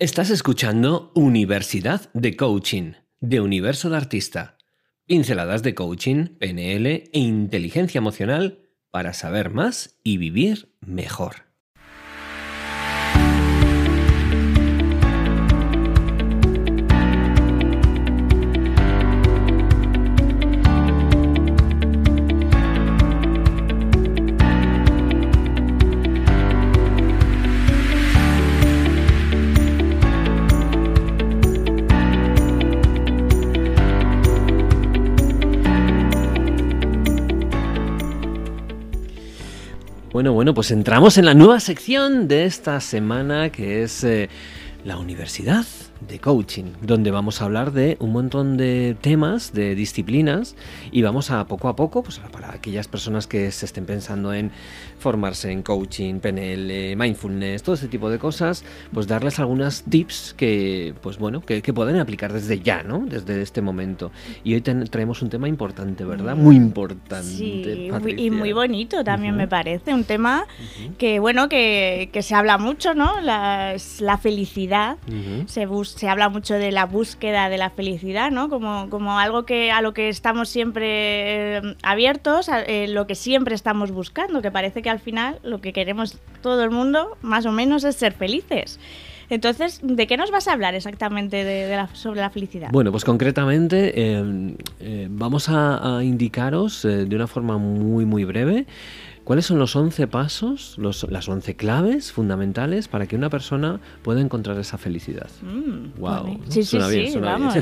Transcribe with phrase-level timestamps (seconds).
[0.00, 4.56] Estás escuchando Universidad de Coaching, de Universo de Artista.
[5.06, 11.47] Pinceladas de coaching, PNL e inteligencia emocional para saber más y vivir mejor.
[40.18, 44.28] Bueno, bueno, pues entramos en la nueva sección de esta semana que es eh,
[44.84, 45.64] la universidad
[46.08, 50.56] de coaching, donde vamos a hablar de un montón de temas, de disciplinas,
[50.90, 54.50] y vamos a poco a poco, pues para aquellas personas que se estén pensando en
[54.98, 60.94] formarse en coaching, PNL, mindfulness, todo ese tipo de cosas, pues darles algunas tips que,
[61.02, 63.04] pues bueno, que, pueden aplicar desde ya, ¿no?
[63.06, 64.10] Desde este momento.
[64.42, 66.34] Y hoy traemos un tema importante, ¿verdad?
[66.34, 67.28] Muy importante.
[67.28, 70.46] Sí, y muy bonito también me parece, un tema
[70.96, 73.20] que, bueno, que, se habla mucho, ¿no?
[73.20, 74.96] La, la felicidad,
[75.46, 78.48] se busca se habla mucho de la búsqueda de la felicidad, ¿no?
[78.48, 83.56] Como, como algo que a lo que estamos siempre eh, abiertos, eh, lo que siempre
[83.56, 87.52] estamos buscando, que parece que al final lo que queremos todo el mundo, más o
[87.52, 88.78] menos, es ser felices.
[89.28, 92.68] Entonces, ¿de qué nos vas a hablar exactamente sobre la felicidad?
[92.70, 98.66] Bueno, pues concretamente eh, vamos a, a indicaros de una forma muy, muy breve
[99.28, 104.22] ¿Cuáles son los 11 pasos, los, las 11 claves fundamentales para que una persona pueda
[104.22, 105.28] encontrar esa felicidad?
[105.98, 106.28] wow.
[106.28, 107.54] Mm, sí, sí, sí, vamos.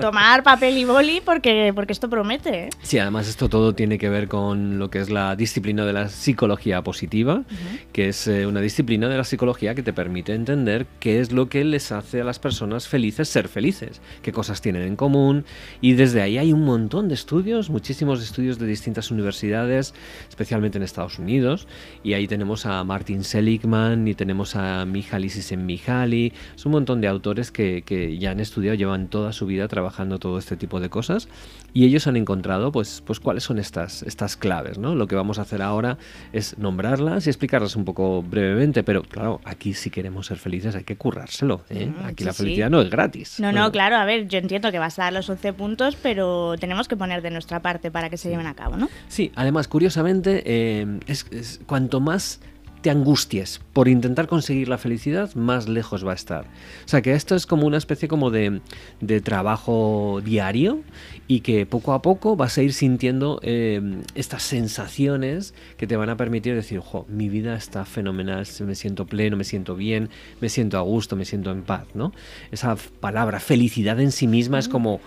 [0.00, 2.66] tomar papel y boli porque, porque esto promete.
[2.66, 2.70] ¿eh?
[2.82, 6.08] Sí, además esto todo tiene que ver con lo que es la disciplina de la
[6.08, 7.42] psicología positiva,
[7.92, 11.48] que es eh, una disciplina de la psicología que te permite entender qué es lo
[11.48, 15.46] que les hace a las personas felices ser felices, qué cosas tienen en común.
[15.80, 19.94] Y desde ahí hay un montón de estudios, muchísimos estudios de distintas universidades,
[20.28, 21.66] especialmente en Estados Unidos,
[22.04, 27.08] y ahí tenemos a Martin Seligman y tenemos a Mihaly Csikszentmihalyi, es un montón de
[27.08, 30.88] autores que, que, ya han estudiado, llevan toda su vida trabajando todo este tipo de
[30.90, 31.28] cosas,
[31.74, 34.94] y ellos han encontrado, pues, pues cuáles son estas, estas claves, ¿no?
[34.94, 35.96] Lo que vamos a hacer ahora
[36.32, 40.84] es nombrarlas y explicarlas un poco brevemente, pero claro, aquí si queremos ser felices hay
[40.84, 41.86] que currárselo, ¿eh?
[41.86, 43.40] Mm, aquí la felicidad no es gratis.
[43.40, 46.54] No, no, claro, a ver, yo entiendo que vas a dar los 11 puntos, pero
[46.58, 48.88] tenemos que poner de nuestra parte para que se lleven a cabo, ¿no?
[49.08, 50.71] Sí, además, curiosamente, eh,
[51.06, 52.40] es, cuanto más
[52.82, 56.46] te angusties por intentar conseguir la felicidad, más lejos va a estar.
[56.84, 58.60] O sea que esto es como una especie como de,
[59.22, 60.80] trabajo diario
[61.28, 66.10] y que poco a poco vas a ir sintiendo em, estas sensaciones que te van
[66.10, 70.10] a permitir decir, jo, mi vida está fenomenal, me siento pleno, me siento bien,
[70.40, 72.12] me siento a gusto, me siento en paz, ¿no?
[72.50, 75.00] Esa palabra felicidad en sí misma es como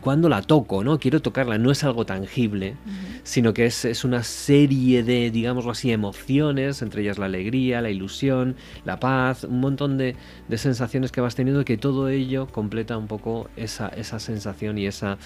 [0.00, 0.98] cuando la toco, ¿no?
[0.98, 2.76] Quiero tocarla, no es algo tangible,
[3.22, 8.56] sino que es, una serie de, digámoslo así, emociones, entre ellas la alegría, la ilusión,
[8.84, 10.16] la paz, un montón de,
[10.56, 15.18] sensaciones que vas teniendo que todo ello completa un poco esa, sensación y esa,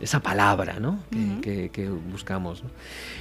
[0.00, 1.00] esa palabra, ¿no?
[1.40, 2.62] Que, buscamos.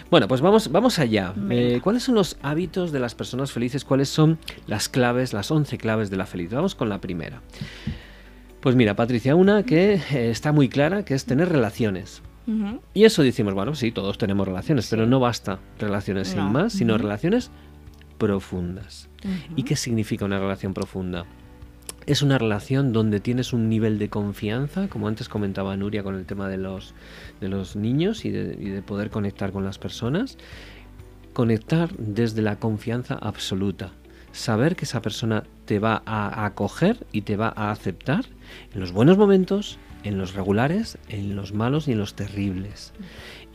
[0.09, 1.34] Bueno, pues vamos, vamos allá.
[1.50, 3.85] Eh, ¿Cuáles son los hábitos de las personas felices?
[3.85, 4.38] ¿Cuáles son
[4.68, 6.57] las claves, las 11 claves de la felicidad?
[6.57, 7.41] Vamos con la primera.
[8.66, 12.24] Pues mira, Patricia, una que eh, está muy clara, que es tener relaciones.
[12.96, 16.98] Y eso decimos, bueno, sí, todos tenemos relaciones, pero no basta relaciones sin más, sino
[16.98, 17.52] relaciones
[18.18, 19.08] profundas.
[19.56, 21.28] ¿Y qué significa una relación profunda?
[22.08, 26.25] Es una relación donde tienes un nivel de confianza, como antes comentaba Nuria con el
[26.25, 26.96] tema de los,
[27.42, 30.40] de los niños y de, y de poder conectar con las personas.
[31.34, 33.92] Conectar desde la confianza absoluta
[34.35, 38.25] saber que esa persona te va a acoger y te va a aceptar
[38.73, 42.94] en los buenos momentos, en los regulares, en los malos y en los terribles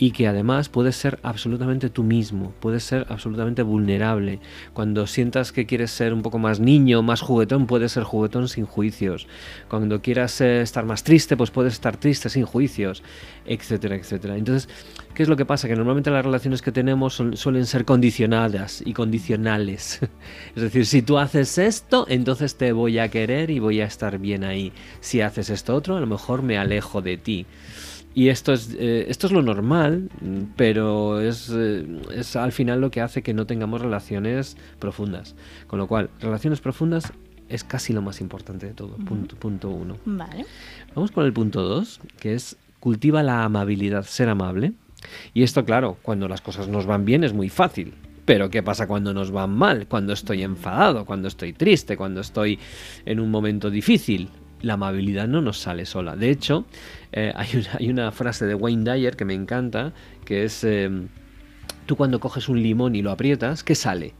[0.01, 4.41] y que además puedes ser absolutamente tú mismo, puedes ser absolutamente vulnerable.
[4.73, 8.65] Cuando sientas que quieres ser un poco más niño, más juguetón, puedes ser juguetón sin
[8.65, 9.29] juicios.
[9.69, 13.03] Cuando quieras eh, estar más triste, pues puedes estar triste sin juicios,
[13.45, 14.39] etcétera, etcétera.
[14.39, 14.71] Entonces,
[15.13, 15.69] ¿qué es lo que pasa?
[15.69, 20.01] Que normalmente las relaciones que tenemos suelen ser condicionadas y condicionales.
[20.57, 24.17] es decir, si tú haces esto, entonces te voy a querer y voy a estar
[24.19, 24.73] bien ahí.
[25.01, 27.47] Si haces esto otro, a lo mejor me alejo de ti.
[28.13, 30.11] Y esto es, eh, esto es lo normal,
[30.57, 35.37] pero es, eh, es, al final lo que hace que no tengamos relaciones profundas.
[35.69, 37.13] Con lo cual, relaciones profundas
[37.49, 38.97] es casi lo más importante de todo.
[38.97, 39.97] punto, punto uno.
[40.05, 40.45] Vale.
[40.95, 44.73] Vamos con el punto dos, que es cultiva la amabilidad, ser amable.
[45.33, 47.95] Y esto, claro, cuando las cosas nos van bien es muy fácil
[48.27, 49.87] Pero ¿qué pasa cuando nos van mal?
[49.89, 52.59] Cuando estoy enfadado, cuando estoy triste, cuando estoy
[53.07, 54.29] en un momento difícil.
[54.63, 56.17] La amabilidad no nos sale sola.
[56.17, 56.67] De hecho,
[57.13, 59.93] eh, hay, una, frase de Wayne Dyer que me encanta,
[60.25, 61.09] que es, em,
[61.87, 64.15] tú cuando coges un limón y lo aprietas, ¿qué sale?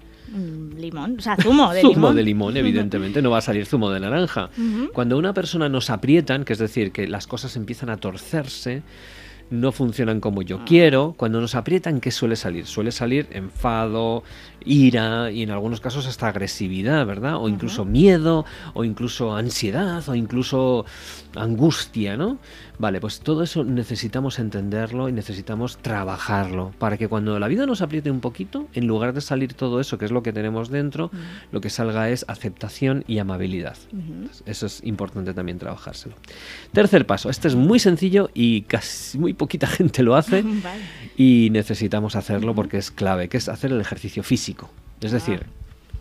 [0.77, 1.95] limón, o sea, zumo de limón.
[1.95, 4.51] zumo de limón, evidentemente, no va a salir zumo de naranja.
[4.93, 8.83] Cuando una persona nos aprietan, que es decir, que las cosas empiezan a torcerse,
[9.51, 10.65] no funcionan como yo ah.
[10.67, 12.67] quiero, cuando nos aprietan, ¿qué suele salir?
[12.67, 14.23] Suele salir enfado,
[14.65, 17.37] ira y en algunos casos hasta agresividad, ¿verdad?
[17.37, 18.45] O incluso miedo,
[18.75, 20.87] o incluso ansiedad, o incluso
[21.37, 22.39] angustia, ¿no?
[22.79, 27.83] Vale, pues todo eso necesitamos entenderlo y necesitamos trabajarlo para que cuando la vida nos
[27.83, 31.11] apriete un poquito, en lugar de salir todo eso que es lo que tenemos dentro,
[31.53, 33.77] lo que salga es aceptación y amabilidad.
[34.47, 36.15] Eso es importante también trabajárselo.
[36.73, 40.45] Tercer paso, este es muy sencillo y casi muy poquita gente lo hace
[41.17, 45.47] y necesitamos hacerlo porque es clave, que es hacer el ejercicio físico, es decir,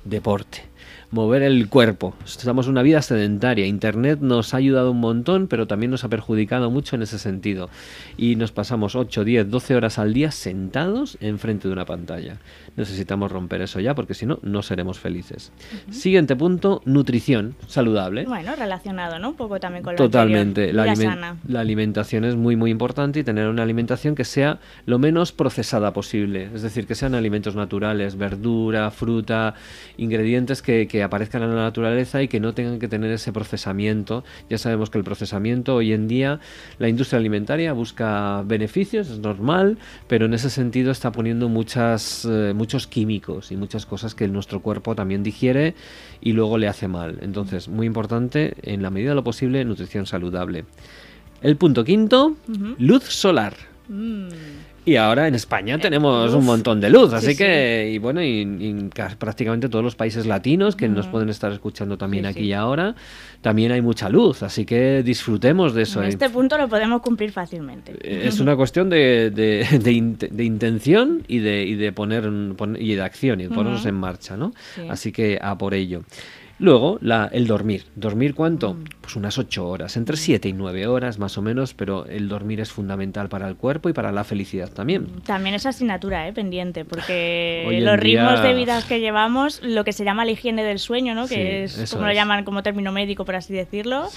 [0.05, 0.69] deporte
[1.11, 2.13] mover el cuerpo.
[2.25, 3.65] Estamos una vida sedentaria.
[3.65, 7.69] Internet nos ha ayudado un montón, pero también nos ha perjudicado mucho en ese sentido.
[8.17, 12.37] Y nos pasamos 8, 10, 12 horas al día sentados enfrente de una pantalla.
[12.75, 15.51] Necesitamos romper eso ya, porque si no, no seremos felices.
[15.89, 18.25] Siguiente punto, nutrición saludable.
[18.25, 19.29] Bueno, relacionado, ¿no?
[19.29, 20.71] Un poco también con lo Totalmente.
[20.73, 20.85] La,
[21.47, 25.93] la alimentación es muy, muy importante y tener una alimentación que sea lo menos procesada
[25.93, 26.49] posible.
[26.53, 29.55] Es decir, que sean alimentos naturales, verdura, fruta,
[29.97, 34.23] ingredientes que aparezcan en la naturaleza y que no tengan que tener ese procesamiento.
[34.49, 36.39] Ya sabemos que el procesamiento hoy en día,
[36.77, 42.53] la industria alimentaria busca beneficios, es normal, pero en ese sentido está poniendo muchas, eh,
[42.55, 45.75] muchos químicos y muchas cosas que nuestro cuerpo también digiere
[46.21, 47.19] y luego le hace mal.
[47.21, 50.65] Entonces, muy importante, en la medida de lo posible, nutrición saludable.
[51.41, 52.35] El punto quinto,
[52.77, 53.53] luz solar.
[53.87, 54.27] Mm.
[54.89, 58.89] Y ahora en España eh, tenemos un montón de luz, así que, y bueno, y,
[59.19, 62.95] prácticamente todos los países latinos que nos pueden estar escuchando también aquí y ahora,
[63.41, 66.01] también hay mucha luz, así que disfrutemos de eso.
[66.01, 67.91] En este punto lo podemos cumplir fácilmente.
[68.01, 72.27] Eh, es una cuestión de, de, intención y de, y de poner,
[72.79, 74.53] y de acción y de ponernos en marcha, ¿no?
[74.89, 76.01] Así que a por ello.
[76.59, 77.85] Luego, la, el dormir.
[77.95, 78.73] ¿Dormir cuánto?
[78.73, 78.83] Mm.
[79.01, 82.59] Pues unas 8 horas, entre 7 y 9 horas más o menos, pero el dormir
[82.59, 85.07] es fundamental para el cuerpo y para la felicidad también.
[85.25, 86.33] También es asignatura, ¿eh?
[86.33, 90.79] pendiente, porque los ritmos de vida que llevamos, lo que se llama la higiene del
[90.79, 91.27] sueño, ¿no?
[91.27, 94.07] que es como lo llaman como término médico, por así decirlo,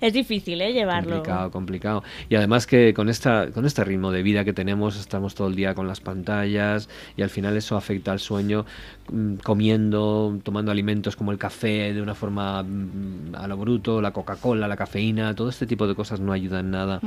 [0.00, 0.72] es difícil ¿eh?
[0.72, 1.16] llevarlo.
[1.16, 2.04] Complicado, complicado.
[2.28, 5.56] Y además que con, esta, con este ritmo de vida que tenemos, estamos todo el
[5.56, 8.64] día con las pantallas y al final eso afecta al sueño,
[9.10, 14.12] mm, comiendo, tomando alimentos como el café, de una forma mm, a lo bruto, la
[14.12, 17.00] Coca-Cola, la cafeína, todo este tipo de cosas no ayudan nada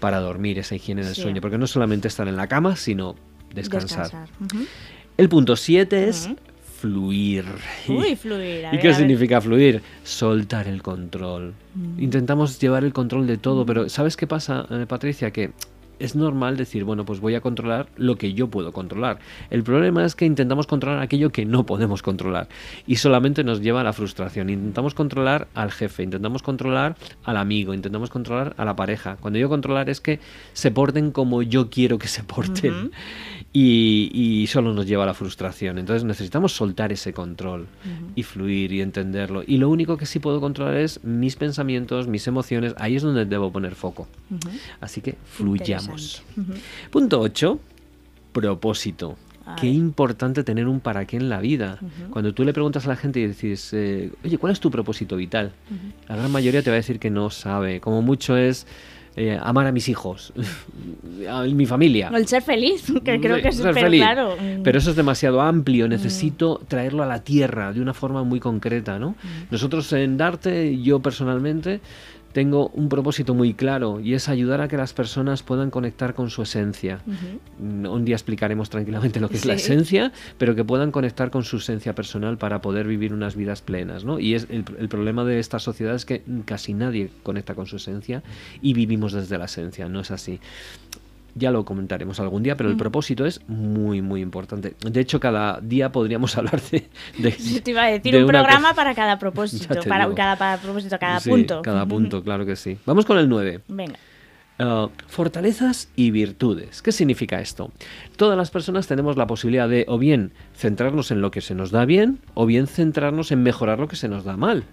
[0.00, 3.14] para dormir, esa higiene del sueño, porque no solamente estar en la cama, sino
[3.54, 4.28] descansar.
[5.16, 6.30] El punto 7 es
[6.80, 7.44] fluir.
[7.88, 8.66] Uy, fluir.
[8.72, 9.82] ¿Y qué significa fluir?
[10.04, 11.54] Soltar el control.
[11.74, 12.02] Mm.
[12.02, 15.30] Intentamos llevar el control de todo, pero ¿sabes qué pasa, eh, Patricia?
[15.32, 15.50] Que
[15.98, 19.18] es normal decir, bueno, pues voy a controlar lo que yo puedo controlar.
[19.50, 22.48] El problema es que intentamos controlar aquello que no podemos controlar
[22.86, 24.50] y solamente nos lleva a la frustración.
[24.50, 29.16] Intentamos controlar al jefe, intentamos controlar al amigo, intentamos controlar a la pareja.
[29.16, 30.20] Cuando digo controlar es que
[30.52, 32.90] se porten como yo quiero que se porten
[33.52, 35.78] y, solo nos lleva a la frustración.
[35.78, 37.66] Entonces necesitamos soltar ese control
[38.14, 39.42] y fluir y entenderlo.
[39.46, 42.74] Y lo único que sí puedo controlar es mis pensamientos, mis emociones.
[42.78, 44.08] Ahí es donde debo poner foco.
[44.80, 45.87] Así que fluyamos.
[46.90, 47.58] Punto 8.
[48.32, 49.16] Propósito.
[49.58, 51.78] Qué importante tener un para qué en la vida.
[52.10, 55.16] Cuando tú le preguntas a la gente y dices, eh, oye, ¿cuál es tu propósito
[55.16, 55.52] vital?
[56.08, 57.80] La gran mayoría te va a decir que no sabe.
[57.80, 58.66] Como mucho es
[59.20, 60.32] eh, amar a mis hijos,
[61.28, 62.10] a mi familia.
[62.12, 64.36] O el ser feliz, que creo que es súper claro.
[64.62, 65.88] Pero eso es demasiado amplio.
[65.88, 69.16] Necesito traerlo a la tierra de una forma muy concreta, ¿no?
[69.50, 71.80] Nosotros en Darte, yo personalmente,
[72.32, 76.30] tengo un propósito muy claro y es ayudar a que las personas puedan conectar con
[76.30, 77.00] su esencia.
[77.58, 81.56] Un día explicaremos tranquilamente lo que es la esencia, pero que puedan conectar con su
[81.56, 84.04] esencia personal para poder vivir unas vidas plenas.
[84.04, 84.18] ¿no?
[84.18, 87.76] Y es el, el, problema de esta sociedad es que casi nadie conecta con su
[87.76, 88.22] esencia
[88.60, 90.40] y vivimos desde la esencia, no es así
[91.38, 94.74] ya lo comentaremos algún día, pero el propósito es muy, muy importante.
[94.80, 96.88] De hecho, cada día podríamos hablar de...
[97.18, 97.30] de
[97.60, 101.62] te iba a decir un programa para cada propósito, para cada, propósito, cada punto.
[101.62, 102.78] Cada punto, claro que sí.
[102.84, 103.60] Vamos con el 9.
[103.68, 103.98] Venga.
[104.60, 106.82] Uh, fortalezas y virtudes.
[106.82, 107.70] ¿Qué significa esto?
[108.16, 111.70] Todas las personas tenemos la posibilidad de o bien centrarnos en lo que se nos
[111.70, 114.64] da bien o bien centrarnos en mejorar lo que se nos da mal.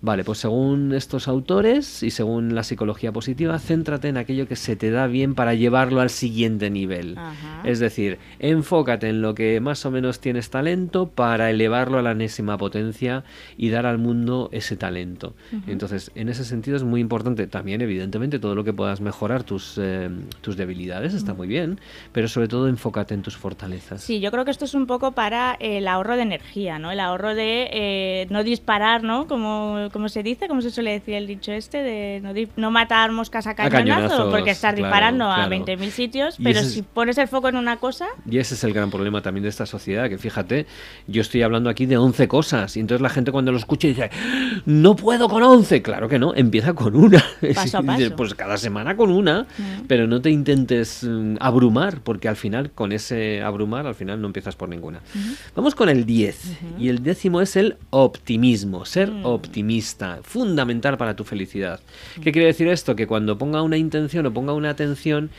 [0.00, 4.76] Vale, pues según estos autores y según la psicología positiva, céntrate en aquello que se
[4.76, 7.16] te da bien para llevarlo al siguiente nivel.
[7.64, 12.12] Es decir, enfócate en lo que más o menos tienes talento para elevarlo a la
[12.12, 13.24] enésima potencia
[13.56, 15.34] y dar al mundo ese talento.
[15.66, 19.78] Entonces, en ese sentido es muy importante también, evidentemente, todo lo que puedas mejorar tus,
[19.78, 21.80] eh, tus debilidades está muy bien,
[22.12, 24.02] pero sobre todo enfócate en tus fortalezas.
[24.02, 26.92] Sí, yo creo que esto es un poco para el ahorro de energía, ¿no?
[26.92, 29.26] El ahorro de eh, no disparar, ¿no?
[29.26, 33.12] Como, como se dice, como se suele decir el dicho este, de no, no matar
[33.12, 37.56] moscas a cañonazo, porque estás disparando a 20.000 sitios, pero si pones el foco en
[37.56, 38.06] una cosa...
[38.28, 40.66] Y ese es el gran problema también de esta sociedad, que fíjate,
[41.06, 44.10] yo estoy hablando aquí de 11 cosas, y entonces la gente cuando lo escucha dice,
[44.66, 47.24] no puedo con 11, claro que no, empieza con una.
[47.54, 48.16] Paso a paso.
[48.16, 49.86] pues cada semana con una, mm.
[49.86, 54.26] pero no te intentes mm, abrumar, porque al final, con ese abrumar, al final no
[54.26, 55.00] empiezas por ninguna.
[55.54, 59.24] Vamos con el 10, y el décimo es el optimismo, ser mm.
[60.22, 61.80] Fundamental para tu felicidad.
[62.22, 62.96] ¿Qué quiere decir esto?
[62.96, 65.30] Que cuando ponga una intención o ponga una atención,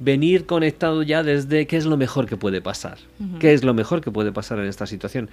[0.00, 2.98] venir conectado ya desde qué es lo mejor que puede pasar.
[3.40, 5.30] ¿Qué es lo mejor que puede pasar en esta situación?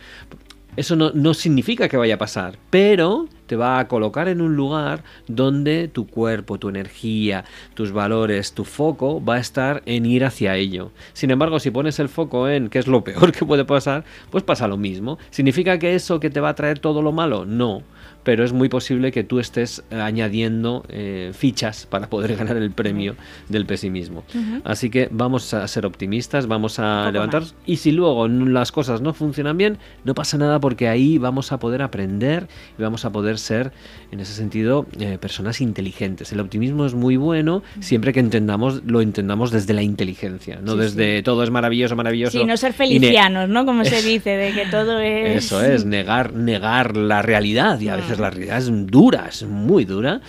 [0.76, 4.56] Eso no, no, significa que vaya a pasar, pero te va a colocar en un
[4.56, 10.24] lugar donde tu cuerpo, tu energía, tus valores, tu foco va a estar en ir
[10.24, 10.92] hacia ello.
[11.14, 14.44] Sin embargo, si pones el foco en qué es lo peor que puede pasar, pues
[14.44, 15.18] pasa lo mismo.
[15.32, 17.44] ¿Significa que eso que te va a traer todo lo malo?
[17.44, 17.82] No
[18.30, 22.70] pero es muy posible que tú estés eh, añadiendo eh, fichas para poder ganar el
[22.70, 23.16] premio
[23.48, 24.24] del pesimismo.
[24.64, 29.16] Así que vamos a ser optimistas, vamos a levantar y si luego las cosas no
[29.16, 33.39] funcionan bien, no pasa nada porque ahí vamos a poder aprender y vamos a poder
[33.40, 33.72] ser,
[34.12, 36.32] en ese sentido, eh, personas inteligentes.
[36.32, 41.24] El optimismo es muy bueno siempre que entendamos, lo entendamos desde la inteligencia, no desde
[41.24, 42.38] todo es maravilloso, maravilloso.
[42.38, 43.66] Sí, no ser felicianos, ¿no?
[43.66, 45.46] Como se dice, de que todo es...
[45.46, 49.86] Eso es, negar, negar la realidad y a veces la realidad es dura, es muy
[49.86, 50.22] dura,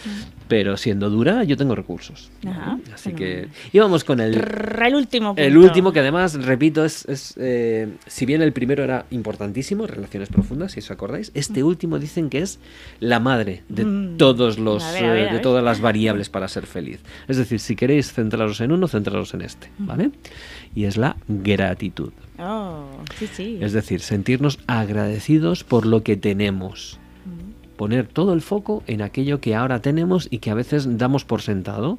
[0.51, 2.29] pero siendo dura yo tengo recursos.
[2.93, 7.87] Así que íbamos con el, el último El último que además, repito, es, es eh,
[8.09, 12.41] si bien el primero era importantísimo, relaciones profundas, si os acordáis, este último dicen que
[12.41, 12.59] es
[12.99, 14.17] la madre de mm.
[14.17, 16.99] todos los eh, de todas las variables para ser feliz.
[17.29, 20.11] Es decir, si queréis centraros en uno, centraros en este, ¿vale?
[20.75, 22.13] Y es la gratitud.
[22.41, 23.59] Oh, sí, sí.
[23.61, 26.99] Es decir, sentirnos agradecidos por lo que tenemos
[27.81, 31.41] poner todo el foco en aquello que ahora tenemos y que a veces damos por
[31.41, 31.99] sentado.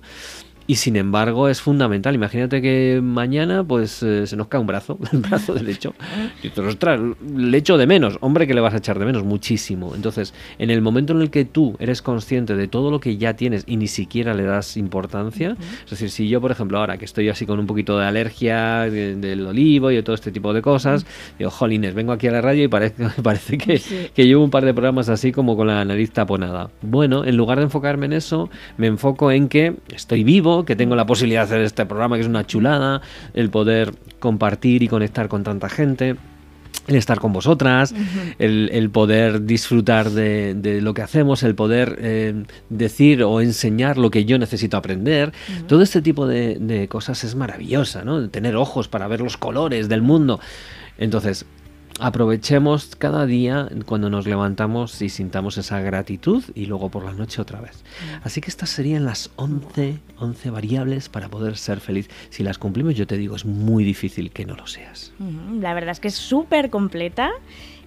[0.71, 2.15] Y sin embargo es fundamental.
[2.15, 5.93] Imagínate que mañana pues eh, se nos cae un brazo, el brazo del lecho.
[6.41, 6.97] Y te ostras,
[7.35, 8.17] le echo de menos.
[8.21, 9.93] Hombre, que le vas a echar de menos muchísimo.
[9.95, 13.33] Entonces, en el momento en el que tú eres consciente de todo lo que ya
[13.33, 17.03] tienes y ni siquiera le das importancia, es decir, si yo, por ejemplo, ahora que
[17.03, 20.61] estoy así con un poquito de alergia del olivo y de todo este tipo de
[20.61, 21.05] cosas,
[21.37, 23.81] digo, jolines, vengo aquí a la radio y parece, parece que,
[24.15, 26.69] que llevo un par de programas así como con la nariz taponada.
[26.81, 30.95] Bueno, en lugar de enfocarme en eso, me enfoco en que estoy vivo, que tengo
[30.95, 33.01] la posibilidad de hacer este programa, que es una chulada,
[33.33, 36.15] el poder compartir y conectar con tanta gente
[36.87, 37.93] el estar con vosotras,
[38.39, 44.25] el, poder disfrutar de, lo que hacemos, el poder eh, decir o enseñar lo que
[44.25, 45.31] yo necesito aprender.
[45.67, 48.29] Todo este tipo de, de, cosas es maravillosa, ¿no?
[48.29, 50.39] Tener ojos para ver los colores del mundo.
[50.97, 51.45] Entonces,
[52.01, 57.41] aprovechemos cada día cuando nos levantamos y sintamos esa gratitud y luego por la noche
[57.41, 57.83] otra vez.
[57.83, 58.21] Mm.
[58.23, 62.09] Así que estas serían las 11, 11 variables para poder ser feliz.
[62.31, 65.13] Si las cumplimos, yo te digo, es muy difícil que no lo seas.
[65.59, 67.29] La verdad es que es súper completa.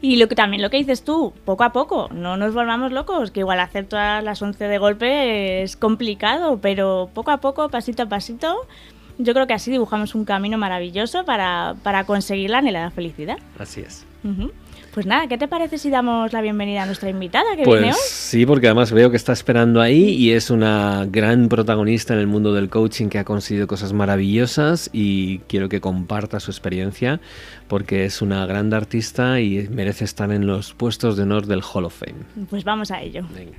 [0.00, 3.30] Y lo que también lo que dices tú, poco a poco, no nos volvamos locos,
[3.30, 8.02] que igual hacer todas las 11 de golpe es complicado, pero poco a poco, pasito
[8.02, 8.66] a pasito,
[9.18, 13.38] yo creo que así dibujamos un camino maravilloso para, para conseguir la anhelada felicidad.
[13.58, 14.06] Así es.
[14.94, 17.94] Pues nada, ¿qué te parece si damos la bienvenida a nuestra invitada que pues viene
[17.94, 18.00] hoy?
[18.06, 22.28] Sí, porque además veo que está esperando ahí y es una gran protagonista en el
[22.28, 27.20] mundo del coaching que ha conseguido cosas maravillosas y quiero que comparta su experiencia
[27.66, 31.84] porque es una gran artista y merece estar en los puestos de honor del Hall
[31.84, 32.46] of Fame.
[32.48, 33.26] Pues vamos a ello.
[33.34, 33.58] Venga.